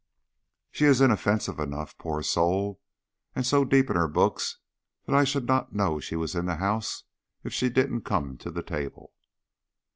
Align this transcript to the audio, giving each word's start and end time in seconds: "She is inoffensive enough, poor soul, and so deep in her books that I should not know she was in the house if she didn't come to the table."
"She 0.71 0.85
is 0.85 0.99
inoffensive 0.99 1.59
enough, 1.59 1.95
poor 1.99 2.23
soul, 2.23 2.81
and 3.35 3.45
so 3.45 3.63
deep 3.63 3.87
in 3.87 3.95
her 3.95 4.07
books 4.07 4.57
that 5.05 5.15
I 5.15 5.23
should 5.23 5.45
not 5.45 5.75
know 5.75 5.99
she 5.99 6.15
was 6.15 6.33
in 6.33 6.47
the 6.47 6.55
house 6.55 7.03
if 7.43 7.53
she 7.53 7.69
didn't 7.69 8.01
come 8.01 8.35
to 8.39 8.49
the 8.49 8.63
table." 8.63 9.13